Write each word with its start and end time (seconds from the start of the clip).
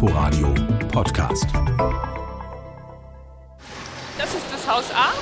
Inforadio 0.00 0.54
Podcast. 0.92 1.48
Das 4.16 4.32
ist 4.32 4.44
das 4.52 4.68
Haus 4.68 4.92
A, 4.92 5.12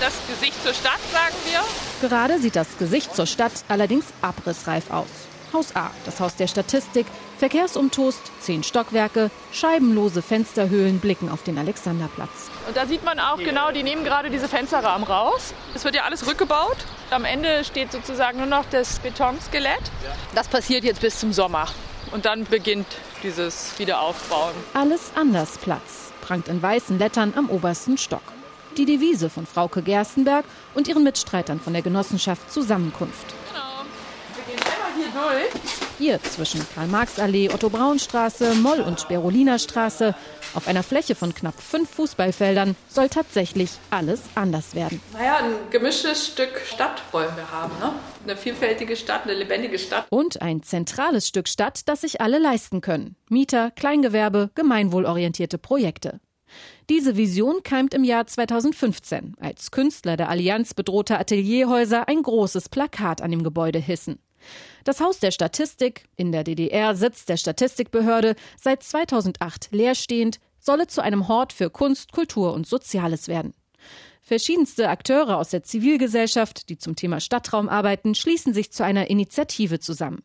das 0.00 0.12
Gesicht 0.28 0.62
zur 0.62 0.74
Stadt, 0.74 1.00
sagen 1.10 1.34
wir. 1.46 2.06
Gerade 2.06 2.38
sieht 2.38 2.54
das 2.54 2.76
Gesicht 2.76 3.16
zur 3.16 3.24
Stadt 3.24 3.52
allerdings 3.68 4.04
abrissreif 4.20 4.90
aus. 4.90 5.06
Haus 5.54 5.74
A, 5.74 5.90
das 6.04 6.20
Haus 6.20 6.36
der 6.36 6.46
Statistik, 6.46 7.06
Verkehrsumtost, 7.38 8.20
zehn 8.40 8.62
Stockwerke, 8.64 9.30
scheibenlose 9.50 10.20
Fensterhöhlen 10.20 11.00
blicken 11.00 11.30
auf 11.30 11.42
den 11.42 11.56
Alexanderplatz. 11.56 12.50
Und 12.66 12.76
da 12.76 12.84
sieht 12.84 13.06
man 13.06 13.18
auch 13.20 13.38
genau, 13.38 13.70
die 13.70 13.82
nehmen 13.82 14.04
gerade 14.04 14.28
diese 14.28 14.46
Fensterrahmen 14.46 15.06
raus. 15.06 15.54
Es 15.74 15.84
wird 15.84 15.94
ja 15.94 16.02
alles 16.02 16.26
rückgebaut. 16.26 16.76
Am 17.08 17.24
Ende 17.24 17.64
steht 17.64 17.92
sozusagen 17.92 18.36
nur 18.36 18.46
noch 18.46 18.66
das 18.70 18.98
Betonskelett. 18.98 19.90
Das 20.34 20.48
passiert 20.48 20.84
jetzt 20.84 21.00
bis 21.00 21.18
zum 21.18 21.32
Sommer. 21.32 21.66
Und 22.10 22.24
dann 22.24 22.44
beginnt 22.44 22.86
dieses 23.22 23.78
Wiederaufbauen. 23.78 24.54
Alles 24.74 25.12
anders 25.14 25.58
Platz, 25.58 26.12
prangt 26.22 26.48
in 26.48 26.62
weißen 26.62 26.98
Lettern 26.98 27.34
am 27.36 27.50
obersten 27.50 27.98
Stock. 27.98 28.22
Die 28.76 28.84
Devise 28.84 29.28
von 29.28 29.46
Frauke 29.46 29.82
Gerstenberg 29.82 30.44
und 30.74 30.88
ihren 30.88 31.02
Mitstreitern 31.02 31.60
von 31.60 31.72
der 31.72 31.82
Genossenschaft 31.82 32.50
Zusammenkunft. 32.50 33.34
Genau. 33.48 33.84
Wir 34.36 34.54
gehen 34.54 34.64
einmal 34.64 34.92
hier 34.96 35.50
durch. 35.50 35.62
Hier 35.98 36.22
zwischen 36.22 36.64
Karl-Marx-Allee, 36.74 37.50
Otto-Braun-Straße, 37.50 38.54
Moll- 38.54 38.80
und 38.80 39.08
Beroliner 39.08 39.58
Straße, 39.58 40.14
auf 40.54 40.68
einer 40.68 40.82
Fläche 40.82 41.14
von 41.14 41.34
knapp 41.34 41.60
fünf 41.60 41.90
Fußballfeldern, 41.90 42.76
soll 42.88 43.08
tatsächlich 43.08 43.70
alles 43.90 44.22
anders 44.34 44.74
werden. 44.74 45.00
Naja, 45.12 45.38
ein 45.38 45.52
gemischtes 45.70 46.26
Stück 46.26 46.60
Stadt 46.66 47.02
wollen 47.12 47.34
wir 47.36 47.50
haben. 47.50 47.72
Ne? 47.80 47.92
Eine 48.24 48.36
vielfältige 48.36 48.96
Stadt, 48.96 49.24
eine 49.24 49.34
lebendige 49.34 49.78
Stadt. 49.78 50.06
Und 50.10 50.42
ein 50.42 50.62
zentrales 50.62 51.28
Stück 51.28 51.48
Stadt, 51.48 51.88
das 51.88 52.02
sich 52.02 52.20
alle 52.20 52.38
leisten 52.38 52.80
können. 52.80 53.16
Mieter, 53.28 53.70
Kleingewerbe, 53.70 54.50
gemeinwohlorientierte 54.54 55.58
Projekte. 55.58 56.20
Diese 56.88 57.16
Vision 57.16 57.62
keimt 57.62 57.92
im 57.92 58.04
Jahr 58.04 58.26
2015, 58.26 59.34
als 59.38 59.70
Künstler 59.70 60.16
der 60.16 60.30
Allianz 60.30 60.72
bedrohter 60.72 61.20
Atelierhäuser 61.20 62.08
ein 62.08 62.22
großes 62.22 62.70
Plakat 62.70 63.20
an 63.20 63.30
dem 63.30 63.42
Gebäude 63.42 63.78
hissen. 63.78 64.18
Das 64.84 65.00
Haus 65.00 65.18
der 65.18 65.30
Statistik, 65.30 66.04
in 66.16 66.32
der 66.32 66.44
DDR 66.44 66.94
Sitz 66.94 67.24
der 67.24 67.36
Statistikbehörde, 67.36 68.36
seit 68.60 68.82
2008 68.82 69.68
leerstehend, 69.70 70.40
solle 70.58 70.86
zu 70.86 71.02
einem 71.02 71.28
Hort 71.28 71.52
für 71.52 71.70
Kunst, 71.70 72.12
Kultur 72.12 72.52
und 72.52 72.66
Soziales 72.66 73.28
werden. 73.28 73.54
Verschiedenste 74.22 74.88
Akteure 74.88 75.38
aus 75.38 75.50
der 75.50 75.62
Zivilgesellschaft, 75.62 76.68
die 76.68 76.76
zum 76.76 76.96
Thema 76.96 77.20
Stadtraum 77.20 77.68
arbeiten, 77.68 78.14
schließen 78.14 78.52
sich 78.52 78.72
zu 78.72 78.84
einer 78.84 79.08
Initiative 79.08 79.78
zusammen. 79.80 80.22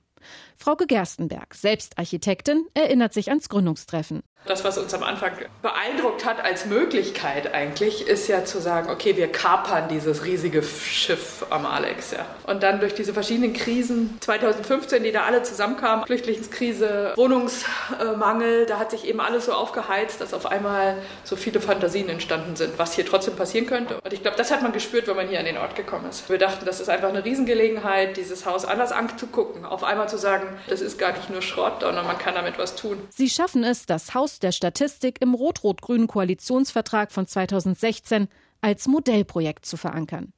Frauke 0.58 0.88
Gerstenberg, 0.88 1.54
selbst 1.54 1.98
Architektin, 1.98 2.66
erinnert 2.74 3.14
sich 3.14 3.30
ans 3.30 3.50
Gründungstreffen. 3.50 4.24
Das, 4.46 4.64
was 4.64 4.78
uns 4.78 4.94
am 4.94 5.04
Anfang 5.04 5.32
beeindruckt 5.62 6.26
hat 6.26 6.44
als 6.44 6.66
Möglichkeit 6.66 7.54
eigentlich, 7.54 8.08
ist 8.08 8.28
ja 8.28 8.44
zu 8.44 8.60
sagen, 8.60 8.90
okay, 8.90 9.16
wir 9.16 9.32
kapern 9.32 9.88
dieses 9.88 10.26
riesige 10.26 10.62
Schiff 10.64 11.46
am 11.50 11.66
Alex. 11.66 12.12
Ja. 12.12 12.26
Und 12.46 12.62
dann 12.64 12.80
durch 12.80 12.94
diese 12.94 13.14
verschiedenen 13.14 13.54
Krisen, 13.54 14.18
2015, 14.20 15.04
die 15.04 15.12
da 15.12 15.24
alle 15.24 15.44
zusammenkamen, 15.44 16.06
Flüchtlingskrise, 16.06 17.14
Wohnungsmangel, 17.16 18.66
da 18.66 18.80
hat 18.80 18.92
sich 18.92 19.08
eben 19.08 19.22
alles 19.22 19.46
so 19.46 19.54
aufgeheizt, 19.54 20.20
dass 20.20 20.34
auf 20.34 20.46
einmal 20.46 20.98
so 21.24 21.36
viele 21.36 21.62
Fantasien 21.62 22.10
entstanden 22.10 22.56
sind, 22.56 22.78
was 22.78 22.94
hier 22.94 23.06
trotzdem 23.06 23.36
passieren 23.36 23.66
könnte. 23.66 24.00
Und 24.04 24.12
ich 24.14 24.22
glaube, 24.22 24.38
das 24.38 24.52
hat 24.52 24.62
man 24.62 24.74
gespürt, 24.74 25.08
wenn 25.08 25.16
man 25.16 25.30
hier 25.30 25.40
an 25.40 25.46
den 25.46 25.58
Ort 25.58 25.76
gekommen 25.76 26.10
ist. 26.10 26.30
Wir 26.30 26.38
dachten, 26.38 26.66
das 26.66 26.82
ist 26.82 26.90
einfach 26.90 27.10
eine 27.10 27.24
Riesengelegenheit, 27.24 28.18
dieses 28.18 28.46
Haus 28.46 28.66
anders 28.66 28.92
anzugucken, 28.92 29.66
auf 29.66 29.84
einmal 29.84 30.10
zu 30.10 30.18
sagen, 30.18 30.48
das 30.68 30.82
ist 30.82 31.00
gar 31.00 31.14
nicht 31.14 31.30
nur 31.30 31.42
Schrott, 31.42 31.82
sondern 31.82 32.06
man 32.06 32.18
kann 32.18 32.36
damit 32.36 32.58
was 32.58 32.76
tun. 32.76 33.00
Sie 33.10 33.30
schaffen 33.30 33.64
es, 33.64 33.86
das 33.86 34.14
Haus 34.14 34.33
der 34.40 34.52
Statistik 34.52 35.22
im 35.22 35.34
rot-rot-grünen 35.34 36.08
Koalitionsvertrag 36.08 37.12
von 37.12 37.28
2016 37.28 38.28
als 38.62 38.88
Modellprojekt 38.88 39.66
zu 39.66 39.78
verankern. 39.78 40.34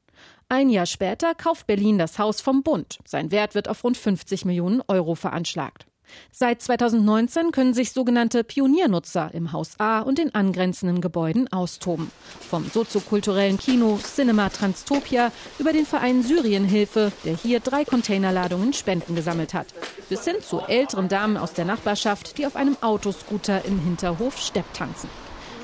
Ein 0.50 0.70
Jahr 0.70 0.86
später 0.86 1.34
kauft 1.36 1.68
Berlin 1.68 1.98
das 1.98 2.20
Haus 2.20 2.42
vom 2.42 2.64
Bund. 2.64 3.00
Sein 3.06 3.32
Wert 3.32 3.56
wird 3.56 3.68
auf 3.68 3.84
rund 3.84 3.98
50 3.98 4.46
Millionen 4.46 4.82
Euro 4.88 5.16
veranschlagt. 5.16 5.88
Seit 6.32 6.62
2019 6.62 7.52
können 7.52 7.74
sich 7.74 7.92
sogenannte 7.92 8.44
Pioniernutzer 8.44 9.30
im 9.34 9.52
Haus 9.52 9.80
A 9.80 10.00
und 10.00 10.18
den 10.18 10.34
angrenzenden 10.36 11.02
Gebäuden 11.02 11.52
austoben. 11.52 12.12
Vom 12.50 12.70
soziokulturellen 12.70 13.58
Kino 13.58 14.00
Cinema 14.04 14.50
Transtopia 14.50 15.32
über 15.60 15.74
den 15.74 15.86
Verein 15.86 16.24
Syrienhilfe, 16.24 17.12
der 17.24 17.36
hier 17.36 17.60
drei 17.60 17.86
Containerladungen 17.86 18.74
Spenden 18.74 19.16
gesammelt 19.16 19.54
hat, 19.54 19.68
bis 20.10 20.26
hin 20.26 20.42
zu 20.42 20.60
älteren 20.62 21.08
Damen 21.08 21.38
aus 21.38 21.54
der 21.54 21.66
Nachbarschaft, 21.66 22.38
die 22.38 22.46
auf 22.46 22.56
einem 22.56 22.78
Autoscooter 22.82 23.66
im 23.66 23.80
Hinterhof 23.80 24.38
Stepp 24.38 24.74
tanzen. 24.74 25.10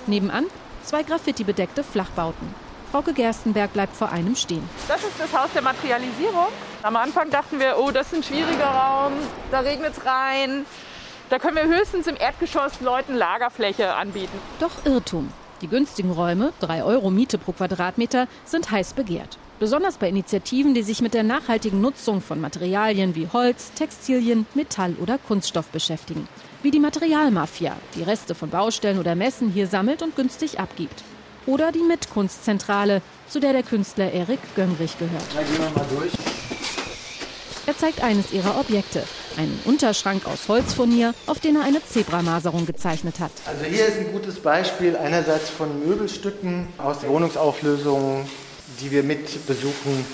Nebenan 0.07 0.45
zwei 0.83 1.03
graffiti-bedeckte 1.03 1.83
Flachbauten. 1.83 2.47
Frauke 2.91 3.13
Gerstenberg 3.13 3.71
bleibt 3.71 3.95
vor 3.95 4.09
einem 4.09 4.35
stehen. 4.35 4.67
Das 4.87 5.01
ist 5.03 5.17
das 5.17 5.33
Haus 5.33 5.49
der 5.53 5.61
Materialisierung. 5.61 6.47
Am 6.83 6.95
Anfang 6.95 7.29
dachten 7.29 7.59
wir, 7.59 7.77
oh, 7.77 7.91
das 7.91 8.07
ist 8.07 8.15
ein 8.15 8.23
schwieriger 8.23 8.65
Raum, 8.65 9.13
da 9.51 9.59
regnet 9.59 9.93
es 9.95 10.05
rein. 10.05 10.65
Da 11.29 11.37
können 11.37 11.55
wir 11.55 11.67
höchstens 11.67 12.07
im 12.07 12.15
Erdgeschoss 12.15 12.81
Leuten 12.81 13.15
Lagerfläche 13.15 13.93
anbieten. 13.93 14.37
Doch 14.59 14.71
Irrtum. 14.85 15.31
Die 15.61 15.67
günstigen 15.67 16.11
Räume, 16.11 16.53
3 16.59 16.83
Euro 16.83 17.11
Miete 17.11 17.37
pro 17.37 17.51
Quadratmeter, 17.51 18.27
sind 18.45 18.71
heiß 18.71 18.93
begehrt. 18.93 19.37
Besonders 19.59 19.97
bei 19.97 20.09
Initiativen, 20.09 20.73
die 20.73 20.81
sich 20.81 21.03
mit 21.03 21.13
der 21.13 21.21
nachhaltigen 21.21 21.81
Nutzung 21.81 22.19
von 22.19 22.41
Materialien 22.41 23.13
wie 23.13 23.29
Holz, 23.31 23.71
Textilien, 23.73 24.47
Metall 24.55 24.95
oder 24.99 25.19
Kunststoff 25.19 25.67
beschäftigen. 25.67 26.27
Wie 26.63 26.71
die 26.71 26.79
Materialmafia, 26.79 27.75
die 27.93 28.01
Reste 28.01 28.33
von 28.33 28.49
Baustellen 28.49 28.97
oder 28.97 29.13
Messen 29.13 29.51
hier 29.51 29.67
sammelt 29.67 30.01
und 30.01 30.15
günstig 30.15 30.59
abgibt 30.59 31.03
oder 31.45 31.71
die 31.71 31.79
Mitkunstzentrale, 31.79 33.01
zu 33.27 33.39
der 33.39 33.53
der 33.53 33.63
Künstler 33.63 34.11
Erik 34.11 34.39
Gönrich 34.55 34.97
gehört. 34.97 35.23
Na, 35.35 35.41
gehen 35.41 35.57
wir 35.57 35.69
mal 35.69 35.85
durch. 35.89 36.11
Er 37.71 37.77
zeigt 37.77 38.03
eines 38.03 38.33
ihrer 38.33 38.59
Objekte, 38.59 39.01
einen 39.37 39.57
Unterschrank 39.63 40.27
aus 40.27 40.49
Holzfurnier, 40.49 41.13
auf 41.25 41.39
den 41.39 41.55
er 41.55 41.63
eine 41.63 41.81
Zebramaserung 41.81 42.65
gezeichnet 42.65 43.21
hat. 43.21 43.31
Also 43.45 43.63
hier 43.63 43.85
ist 43.85 43.97
ein 43.97 44.11
gutes 44.11 44.39
Beispiel 44.39 44.97
einerseits 44.97 45.49
von 45.49 45.87
Möbelstücken 45.87 46.67
aus 46.77 46.97
Wohnungsauflösungen, 47.07 48.25
die 48.81 48.91
wir 48.91 49.03
mit 49.03 49.47
besuchen 49.47 50.05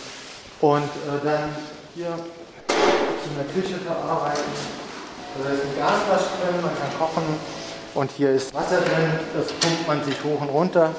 und 0.61 0.83
äh, 0.83 1.25
dann 1.25 1.49
hier 1.95 2.09
zu 2.13 3.29
einer 3.33 3.51
Küche 3.51 3.79
verarbeiten. 3.83 4.43
Da 5.43 5.49
ist 5.49 5.63
ein 5.63 5.79
Gaswasch 5.79 6.27
drin, 6.39 6.61
man 6.61 6.77
kann 6.77 6.99
kochen 6.99 7.23
und 7.95 8.11
hier 8.11 8.33
ist 8.33 8.53
Wasser 8.53 8.81
drin, 8.81 9.19
das 9.35 9.51
pumpt 9.53 9.87
man 9.87 10.03
sich 10.03 10.23
hoch 10.23 10.41
und 10.41 10.49
runter 10.49 10.93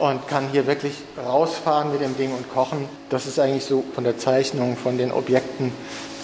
und 0.00 0.26
kann 0.28 0.48
hier 0.50 0.66
wirklich 0.66 0.94
rausfahren 1.16 1.92
mit 1.92 2.00
dem 2.00 2.16
Ding 2.16 2.32
und 2.32 2.50
kochen. 2.52 2.88
Das 3.10 3.26
ist 3.26 3.38
eigentlich 3.38 3.64
so 3.64 3.84
von 3.94 4.04
der 4.04 4.16
Zeichnung, 4.18 4.76
von 4.76 4.96
den 4.96 5.12
Objekten 5.12 5.72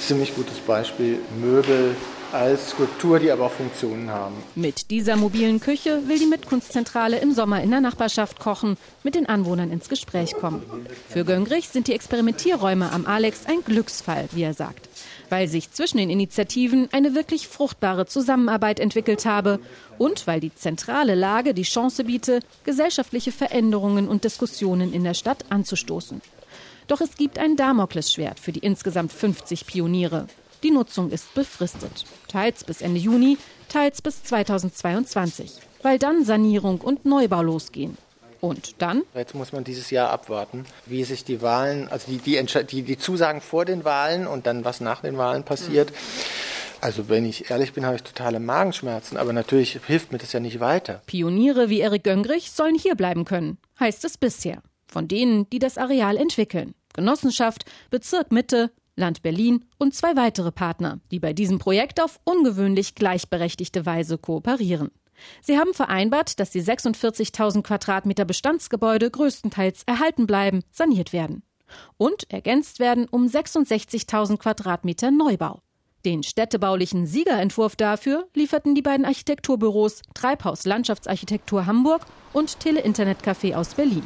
ziemlich 0.01 0.35
gutes 0.35 0.59
Beispiel. 0.59 1.21
Möbel 1.39 1.95
als 2.37 2.71
Skulptur, 2.71 3.19
die 3.19 3.31
aber 3.31 3.47
auch 3.47 3.53
Funktionen 3.53 4.11
haben. 4.11 4.35
Mit 4.55 4.91
dieser 4.91 5.17
mobilen 5.17 5.61
Küche 5.61 6.03
will 6.07 6.19
die 6.19 6.27
Mitkunstzentrale 6.27 7.19
im 7.19 7.33
Sommer 7.33 7.63
in 7.63 7.71
der 7.71 7.81
Nachbarschaft 7.81 8.39
kochen, 8.39 8.77
mit 9.03 9.15
den 9.15 9.27
Anwohnern 9.27 9.71
ins 9.71 9.89
Gespräch 9.89 10.33
kommen. 10.35 10.63
Für 11.09 11.25
Göngrich 11.25 11.69
sind 11.69 11.89
die 11.89 11.95
Experimentierräume 11.95 12.93
am 12.93 13.07
Alex 13.07 13.47
ein 13.47 13.65
Glücksfall, 13.65 14.29
wie 14.33 14.43
er 14.43 14.55
sagt, 14.55 14.89
weil 15.31 15.49
sich 15.49 15.73
zwischen 15.73 15.99
den 15.99 16.11
Initiativen 16.11 16.89
eine 16.93 17.15
wirklich 17.15 17.49
fruchtbare 17.49 18.07
Zusammenarbeit 18.07 18.81
entwickelt 18.81 19.27
habe 19.27 19.59
und 19.99 20.27
weil 20.27 20.41
die 20.41 20.55
zentrale 20.55 21.15
Lage 21.15 21.55
die 21.55 21.63
Chance 21.63 22.05
biete, 22.05 22.41
gesellschaftliche 22.65 23.33
Veränderungen 23.33 24.09
und 24.09 24.25
Diskussionen 24.25 24.93
in 24.93 25.05
der 25.05 25.15
Stadt 25.15 25.45
anzustoßen. 25.51 26.21
Doch 26.89 27.01
es 27.01 27.17
gibt 27.17 27.39
ein 27.39 27.57
Damoklesschwert 27.57 28.39
für 28.39 28.53
die 28.53 28.61
insgesamt 28.61 29.13
50 29.13 29.67
Pioniere. 29.67 30.27
Die 30.63 30.71
Nutzung 30.71 31.11
ist 31.11 31.35
befristet. 31.35 32.05
Teils 32.29 32.65
bis 32.65 32.81
Ende 32.81 32.99
Juni, 32.99 33.39
teils 33.69 34.03
bis 34.03 34.23
2022. 34.25 35.53
Weil 35.83 35.99
dann 35.99 36.25
Sanierung 36.25 36.81
und 36.81 37.05
Neubau 37.05 37.43
losgehen. 37.43 37.97
Und 38.41 38.81
dann? 38.83 39.03
Jetzt 39.15 39.35
muss 39.35 39.53
man 39.53 39.65
dieses 39.65 39.91
Jahr 39.91 40.11
abwarten, 40.11 40.67
wie 40.85 41.05
sich 41.05 41.25
die 41.25 41.43
Wahlen, 41.43 41.89
also 41.89 42.11
die, 42.11 42.19
die, 42.19 42.65
die, 42.67 42.83
die 42.83 42.99
Zusagen 42.99 43.41
vor 43.41 43.65
den 43.65 43.85
Wahlen 43.85 44.27
und 44.27 44.47
dann 44.47 44.65
was 44.65 44.81
nach 44.81 45.01
den 45.03 45.17
Wahlen 45.19 45.45
passiert. 45.45 45.93
Also 46.81 47.09
wenn 47.09 47.25
ich 47.25 47.51
ehrlich 47.51 47.73
bin, 47.73 47.87
habe 47.87 47.97
ich 47.97 48.03
totale 48.03 48.39
Magenschmerzen, 48.39 49.17
aber 49.17 49.33
natürlich 49.33 49.81
hilft 49.87 50.13
mir 50.13 50.19
das 50.19 50.33
ja 50.33 50.41
nicht 50.41 50.61
weiter. 50.61 51.03
Pioniere 51.07 51.71
wie 51.71 51.81
Erik 51.81 52.05
Göngrich 52.05 52.51
sollen 52.53 52.75
hier 52.75 52.95
bleiben 52.95 53.25
können, 53.25 53.59
heißt 53.81 54.05
es 54.05 54.19
bisher. 54.19 54.63
Von 54.87 55.09
denen, 55.09 55.49
die 55.51 55.59
das 55.59 55.79
Areal 55.79 56.17
entwickeln. 56.17 56.75
Genossenschaft, 56.95 57.65
Bezirk 57.91 58.31
Mitte, 58.31 58.71
Land 58.97 59.23
Berlin 59.23 59.65
und 59.79 59.95
zwei 59.95 60.17
weitere 60.17 60.51
Partner, 60.51 61.01
die 61.11 61.21
bei 61.21 61.33
diesem 61.33 61.59
Projekt 61.59 62.01
auf 62.01 62.19
ungewöhnlich 62.25 62.95
gleichberechtigte 62.95 63.87
Weise 63.87 64.19
kooperieren. 64.19 64.91
Sie 65.41 65.59
haben 65.59 65.75
vereinbart, 65.75 66.41
dass 66.41 66.51
die 66.51 66.63
46.000 66.63 67.63
Quadratmeter 67.63 68.25
Bestandsgebäude 68.25 69.11
größtenteils 69.11 69.83
erhalten 69.87 70.27
bleiben, 70.27 70.63
saniert 70.71 71.13
werden 71.13 71.43
und 71.97 72.31
ergänzt 72.31 72.79
werden 72.79 73.07
um 73.11 73.27
66.000 73.27 74.39
Quadratmeter 74.39 75.11
Neubau. 75.11 75.63
Den 76.05 76.23
städtebaulichen 76.23 77.07
Siegerentwurf 77.07 77.75
dafür 77.75 78.29
lieferten 78.35 78.75
die 78.77 78.83
beiden 78.83 79.05
Architekturbüros 79.05 80.03
Treibhaus 80.15 80.65
Landschaftsarchitektur 80.65 81.67
Hamburg 81.67 82.07
und 82.33 82.61
Tele 82.61 82.81
Internet 82.81 83.23
Café 83.25 83.57
aus 83.57 83.75
Berlin. 83.75 84.05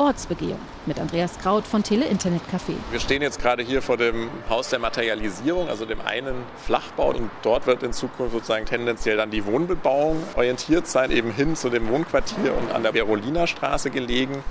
Ortsbegehung 0.00 0.58
mit 0.86 0.98
Andreas 0.98 1.38
Kraut 1.38 1.66
von 1.66 1.82
Tele 1.82 2.06
Internet 2.06 2.40
Café. 2.50 2.72
Wir 2.90 3.00
stehen 3.00 3.20
jetzt 3.20 3.38
gerade 3.38 3.62
hier 3.62 3.82
vor 3.82 3.98
dem 3.98 4.30
Haus 4.48 4.70
der 4.70 4.78
Materialisierung, 4.78 5.68
also 5.68 5.84
dem 5.84 6.00
einen 6.00 6.36
Flachbau. 6.64 7.10
Und 7.10 7.30
dort 7.42 7.66
wird 7.66 7.82
in 7.82 7.92
Zukunft 7.92 8.32
sozusagen 8.32 8.64
tendenziell 8.64 9.18
dann 9.18 9.30
die 9.30 9.44
Wohnbebauung 9.44 10.22
orientiert 10.36 10.86
sein, 10.86 11.10
eben 11.10 11.30
hin 11.30 11.54
zu 11.54 11.68
dem 11.68 11.90
Wohnquartier 11.90 12.56
und 12.56 12.72
an 12.72 12.82
der 12.82 12.92
Beroliner 12.92 13.46
Straße 13.46 13.90
gelegen. 13.90 14.42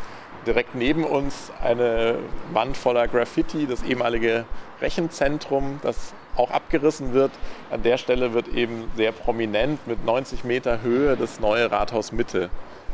Direkt 0.46 0.75
neben 0.75 1.04
uns 1.04 1.51
eine 1.63 2.19
Wand 2.54 2.78
voller 2.78 3.07
Graffiti, 3.07 3.66
das 3.66 3.81
ehemalige 3.81 4.46
Rechenzentrum, 4.81 5.80
das 5.81 6.13
auch 6.36 6.51
abgerissen 6.51 7.13
wird. 7.13 7.31
An 7.72 7.81
der 7.81 7.98
Stelle 7.98 8.36
wird 8.36 8.50
eben 8.50 8.92
sehr 8.96 9.12
prominent 9.12 9.88
mit 9.88 10.06
90 10.06 10.44
Meter 10.44 10.84
Höhe 10.84 11.18
das 11.18 11.40
neue 11.40 11.72
Rathaus 11.72 12.12
Mitte 12.12 12.51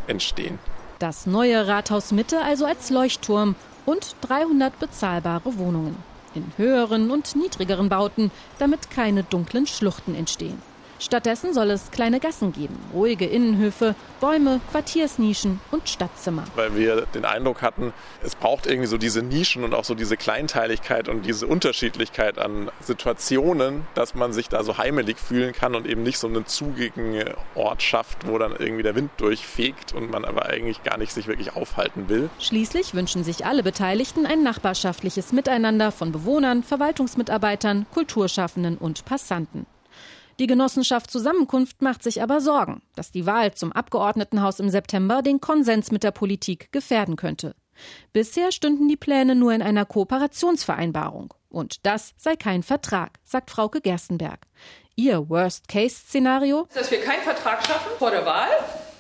entstehen. 0.08 0.58
Das 1.00 1.26
neue 1.26 1.68
Rathaus 1.68 2.12
Mitte 2.12 2.42
also 2.42 2.66
als 2.66 2.90
Leuchtturm 2.90 3.56
und 3.86 4.16
300 4.22 4.80
bezahlbare 4.80 5.58
Wohnungen 5.58 5.98
in 6.34 6.52
höheren 6.58 7.12
und 7.12 7.36
niedrigeren 7.36 7.90
Bauten, 7.90 8.32
damit 8.60 8.92
keine 8.92 9.24
dunklen 9.24 9.68
Schluchten 9.68 10.16
entstehen. 10.16 10.62
Stattdessen 11.00 11.54
soll 11.54 11.72
es 11.72 11.92
kleine 11.92 12.20
Gassen 12.20 12.54
geben, 12.54 12.78
ruhige 12.94 13.26
Innenhöfe, 13.26 13.96
Bäume, 14.22 14.62
Quartiersnischen 14.72 15.60
und 15.72 15.90
Stadtzimmer. 15.90 16.46
Weil 16.56 16.76
wir 16.76 17.06
den 17.14 17.26
Eindruck 17.26 17.62
hatten, 17.62 17.94
es 18.24 18.36
braucht 18.36 18.66
irgendwie 18.66 18.88
so 18.88 18.98
diese 18.98 19.22
Nischen 19.22 19.64
und 19.64 19.74
auch 19.74 19.84
so 19.84 19.94
diese 19.94 20.18
Kleinteiligkeit 20.18 21.10
und 21.10 21.26
diese 21.26 21.48
Unterschiedlichkeit 21.48 22.40
an 22.40 22.72
Situationen, 22.80 23.86
dass 23.94 24.16
man 24.16 24.34
sich 24.34 24.50
da 24.50 24.64
so 24.64 24.78
heimelig 24.78 25.20
fühlen 25.20 25.54
kann 25.54 25.76
und 25.76 25.86
eben 25.86 26.04
nicht 26.04 26.18
so 26.18 26.28
einen 26.28 26.46
zugigen 26.46 27.24
Ort 27.56 27.82
schafft, 27.82 28.28
wo 28.28 28.38
dann 28.38 28.54
irgendwie 28.58 28.84
der 28.84 28.96
Wind 28.96 29.12
durchfegt 29.18 29.94
und 29.94 30.10
man 30.10 30.26
aber 30.26 30.46
eigentlich 30.46 30.84
gar 30.84 30.98
nicht 30.98 31.12
sich 31.12 31.28
wirklich 31.28 31.56
aufhalten 31.56 32.10
will. 32.10 32.30
Schließlich 32.40 32.94
wünschen 32.94 33.24
sich 33.24 33.46
alle 33.46 33.64
Beteiligten 33.64 34.26
ein 34.26 34.44
nachbarschaftliches 34.44 35.34
Miteinander 35.34 35.92
von 35.92 36.12
Bewohnern, 36.12 36.64
Verwaltungsmitarbeitern, 36.64 37.86
Kulturschaffenden 37.94 38.78
und 38.78 39.06
Passanten. 39.06 39.66
Die 40.38 40.48
Genossenschaft 40.48 41.12
Zusammenkunft 41.12 41.82
macht 41.82 42.04
sich 42.04 42.22
aber 42.22 42.42
Sorgen, 42.42 42.82
dass 42.96 43.12
die 43.12 43.26
Wahl 43.26 43.54
zum 43.54 43.72
Abgeordnetenhaus 43.72 44.60
im 44.60 44.70
September 44.70 45.22
den 45.22 45.40
Konsens 45.40 45.92
mit 45.92 46.04
der 46.04 46.12
Politik 46.12 46.74
gefährden 46.74 47.16
könnte. 47.16 47.56
Bisher 48.12 48.52
stünden 48.52 48.90
die 48.90 48.98
Pläne 48.98 49.36
nur 49.36 49.54
in 49.54 49.62
einer 49.62 49.86
Kooperationsvereinbarung. 49.86 51.34
Und 51.48 51.86
das 51.86 52.14
sei 52.18 52.36
kein 52.36 52.64
Vertrag, 52.64 53.20
sagt 53.24 53.50
Frauke 53.50 53.80
Gerstenberg. 53.80 54.42
Ihr 54.96 55.30
Worst-Case-Szenario? 55.30 56.68
Dass 56.74 56.92
wir 56.92 57.00
keinen 57.00 57.24
Vertrag 57.24 57.66
schaffen 57.66 57.92
vor 57.98 58.12
der 58.12 58.26
Wahl 58.26 58.50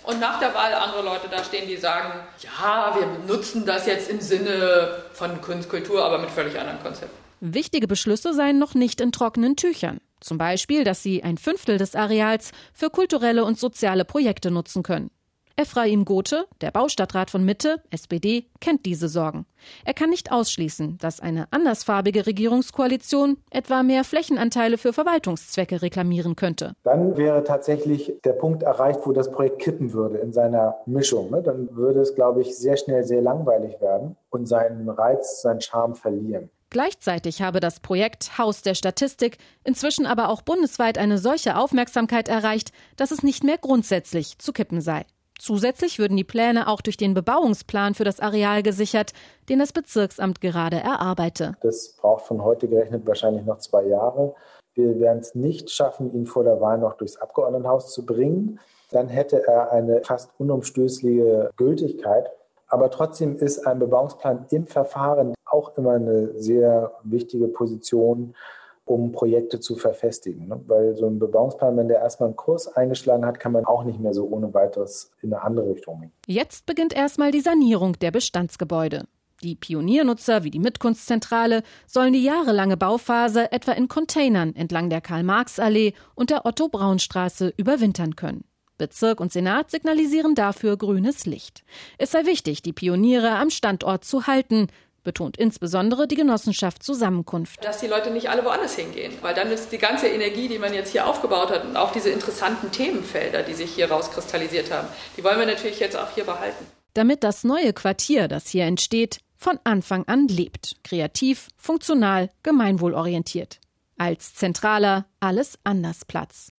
und 0.03 0.21
nach 0.21 0.39
der 0.39 0.53
Wahl 0.53 0.73
andere 0.73 1.03
Leute 1.03 1.27
da 1.29 1.43
stehen, 1.43 1.67
die 1.67 1.77
sagen, 1.77 2.13
ja, 2.39 2.95
wir 2.97 3.07
nutzen 3.27 3.65
das 3.65 3.87
jetzt 3.87 4.09
im 4.09 4.21
Sinne 4.21 5.03
von 5.11 5.41
Kunst, 5.41 5.69
Kultur, 5.69 6.03
aber 6.03 6.17
mit 6.17 6.31
völlig 6.31 6.57
anderen 6.57 6.81
Konzepten. 6.81 7.17
Wichtige 7.41 7.87
Beschlüsse 7.87 8.33
seien 8.33 8.57
noch 8.57 8.73
nicht 8.73 9.01
in 9.01 9.11
trockenen 9.11 9.55
Tüchern. 9.55 9.99
Zum 10.25 10.39
Beispiel, 10.39 10.83
dass 10.83 11.03
sie 11.03 11.23
ein 11.23 11.37
Fünftel 11.37 11.77
des 11.77 11.93
Areals 11.93 12.51
für 12.73 12.89
kulturelle 12.89 13.45
und 13.45 13.59
soziale 13.59 14.05
Projekte 14.05 14.49
nutzen 14.49 14.81
können. 14.81 15.11
Ephraim 15.55 16.03
Gothe, 16.03 16.47
der 16.61 16.71
Baustadtrat 16.71 17.29
von 17.29 17.45
Mitte, 17.45 17.81
SPD, 17.91 18.47
kennt 18.59 18.87
diese 18.87 19.07
Sorgen. 19.07 19.45
Er 19.85 19.93
kann 19.93 20.09
nicht 20.09 20.31
ausschließen, 20.31 20.97
dass 20.97 21.19
eine 21.19 21.47
andersfarbige 21.51 22.25
Regierungskoalition 22.25 23.37
etwa 23.51 23.83
mehr 23.83 24.03
Flächenanteile 24.03 24.79
für 24.79 24.93
Verwaltungszwecke 24.93 25.83
reklamieren 25.83 26.35
könnte. 26.35 26.73
Dann 26.83 27.17
wäre 27.17 27.43
tatsächlich 27.43 28.15
der 28.25 28.33
Punkt 28.33 28.63
erreicht, 28.63 29.01
wo 29.03 29.11
das 29.11 29.31
Projekt 29.31 29.59
kippen 29.59 29.93
würde 29.93 30.17
in 30.17 30.33
seiner 30.33 30.79
Mischung. 30.87 31.29
Ne? 31.29 31.43
Dann 31.43 31.69
würde 31.75 32.01
es, 32.01 32.15
glaube 32.15 32.41
ich, 32.41 32.57
sehr 32.57 32.77
schnell 32.77 33.03
sehr 33.03 33.21
langweilig 33.21 33.79
werden 33.79 34.17
und 34.31 34.47
seinen 34.47 34.89
Reiz, 34.89 35.43
seinen 35.43 35.61
Charme 35.61 35.93
verlieren. 35.93 36.49
Gleichzeitig 36.69 37.41
habe 37.41 37.59
das 37.59 37.79
Projekt 37.79 38.37
Haus 38.37 38.61
der 38.61 38.75
Statistik 38.75 39.37
inzwischen 39.63 40.05
aber 40.05 40.29
auch 40.29 40.41
bundesweit 40.41 40.97
eine 40.97 41.17
solche 41.17 41.57
Aufmerksamkeit 41.57 42.27
erreicht, 42.27 42.71
dass 42.97 43.11
es 43.11 43.23
nicht 43.23 43.43
mehr 43.43 43.57
grundsätzlich 43.57 44.39
zu 44.39 44.51
kippen 44.51 44.81
sei. 44.81 45.05
Zusätzlich 45.37 45.99
würden 45.99 46.17
die 46.17 46.23
Pläne 46.23 46.67
auch 46.67 46.81
durch 46.81 46.97
den 46.97 47.13
Bebauungsplan 47.13 47.93
für 47.93 48.05
das 48.05 48.19
Areal 48.19 48.63
gesichert, 48.63 49.11
den 49.49 49.59
das 49.59 49.73
Bezirksamt 49.73 50.39
gerade 50.41 50.77
erarbeite. 50.77 51.55
Das 51.61 51.95
braucht 51.99 52.25
von 52.25 52.43
heute 52.43 52.67
gerechnet 52.67 53.05
wahrscheinlich 53.05 53.45
noch 53.45 53.59
zwei 53.59 53.83
Jahre. 53.83 54.33
Wir 54.73 54.99
werden 54.99 55.19
es 55.19 55.35
nicht 55.35 55.71
schaffen, 55.71 56.13
ihn 56.13 56.25
vor 56.25 56.43
der 56.43 56.59
Wahl 56.61 56.77
noch 56.77 56.93
durchs 56.93 57.17
Abgeordnetenhaus 57.17 57.93
zu 57.93 58.05
bringen. 58.05 58.59
Dann 58.91 59.07
hätte 59.07 59.45
er 59.45 59.71
eine 59.71 60.01
fast 60.03 60.31
unumstößliche 60.37 61.51
Gültigkeit. 61.57 62.31
Aber 62.67 62.89
trotzdem 62.89 63.37
ist 63.37 63.65
ein 63.67 63.79
Bebauungsplan 63.79 64.47
im 64.49 64.67
Verfahren 64.67 65.34
auch 65.55 65.77
immer 65.77 65.93
eine 65.93 66.39
sehr 66.39 66.91
wichtige 67.03 67.47
Position, 67.47 68.35
um 68.85 69.11
Projekte 69.11 69.59
zu 69.59 69.75
verfestigen. 69.75 70.47
Ne? 70.47 70.61
Weil 70.67 70.95
so 70.95 71.07
ein 71.07 71.17
Bebauungsplan, 71.17 71.75
wenn 71.77 71.87
der 71.87 71.99
erstmal 71.99 72.27
einen 72.27 72.35
Kurs 72.35 72.67
eingeschlagen 72.67 73.25
hat, 73.25 73.39
kann 73.39 73.51
man 73.51 73.65
auch 73.65 73.83
nicht 73.83 73.99
mehr 73.99 74.13
so 74.13 74.27
ohne 74.27 74.53
weiteres 74.53 75.11
in 75.21 75.33
eine 75.33 75.41
andere 75.41 75.69
Richtung 75.69 76.01
gehen. 76.01 76.11
Jetzt 76.27 76.65
beginnt 76.65 76.95
erstmal 76.95 77.31
die 77.31 77.41
Sanierung 77.41 77.93
der 77.93 78.11
Bestandsgebäude. 78.11 79.05
Die 79.43 79.55
Pioniernutzer 79.55 80.43
wie 80.43 80.51
die 80.51 80.59
Mitkunstzentrale 80.59 81.63
sollen 81.87 82.13
die 82.13 82.23
jahrelange 82.23 82.77
Bauphase 82.77 83.51
etwa 83.51 83.73
in 83.73 83.87
Containern 83.87 84.55
entlang 84.55 84.89
der 84.89 85.01
Karl-Marx-Allee 85.01 85.93
und 86.13 86.29
der 86.29 86.45
Otto-Braun-Straße 86.45 87.53
überwintern 87.57 88.15
können. 88.15 88.45
Bezirk 88.77 89.19
und 89.19 89.31
Senat 89.31 89.71
signalisieren 89.71 90.35
dafür 90.35 90.77
grünes 90.77 91.25
Licht. 91.25 91.63
Es 91.97 92.11
sei 92.11 92.25
wichtig, 92.25 92.61
die 92.61 92.73
Pioniere 92.73 93.31
am 93.31 93.49
Standort 93.49 94.03
zu 94.03 94.27
halten, 94.27 94.67
betont 95.05 95.37
insbesondere 95.37 96.07
die 96.07 96.15
Genossenschaft 96.15 96.83
Zusammenkunft. 96.83 97.63
Dass 97.63 97.79
die 97.79 97.87
Leute 97.87 98.11
nicht 98.11 98.29
alle 98.29 98.43
woanders 98.43 98.75
hingehen, 98.75 99.13
weil 99.21 99.33
dann 99.33 99.49
ist 99.49 99.71
die 99.71 99.77
ganze 99.77 100.07
Energie, 100.07 100.49
die 100.49 100.59
man 100.59 100.73
jetzt 100.73 100.91
hier 100.91 101.07
aufgebaut 101.07 101.49
hat 101.49 101.63
und 101.63 101.77
auch 101.77 101.93
diese 101.93 102.09
interessanten 102.09 102.71
Themenfelder, 102.71 103.43
die 103.43 103.53
sich 103.53 103.73
hier 103.73 103.89
rauskristallisiert 103.89 104.71
haben, 104.71 104.89
die 105.15 105.23
wollen 105.23 105.39
wir 105.39 105.45
natürlich 105.45 105.79
jetzt 105.79 105.95
auch 105.95 106.09
hier 106.13 106.25
behalten. 106.25 106.65
Damit 106.93 107.23
das 107.23 107.45
neue 107.45 107.71
Quartier, 107.71 108.27
das 108.27 108.47
hier 108.47 108.65
entsteht, 108.65 109.19
von 109.37 109.59
Anfang 109.63 110.05
an 110.07 110.27
lebt, 110.27 110.75
kreativ, 110.83 111.47
funktional, 111.57 112.29
gemeinwohlorientiert. 112.43 113.59
Als 113.97 114.33
zentraler 114.33 115.05
Alles 115.19 115.57
anders 115.63 116.03
Platz. 116.05 116.49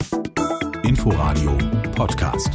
Inforadio 0.84 1.58
Podcast. 1.96 2.50